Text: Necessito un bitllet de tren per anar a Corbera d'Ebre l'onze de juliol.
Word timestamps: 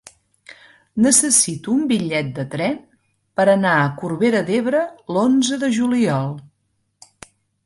Necessito 1.05 1.73
un 1.75 1.83
bitllet 1.91 2.31
de 2.39 2.45
tren 2.55 2.79
per 3.41 3.45
anar 3.55 3.75
a 3.83 3.93
Corbera 4.01 4.43
d'Ebre 4.51 4.83
l'onze 5.15 5.61
de 5.67 5.71
juliol. 5.81 6.35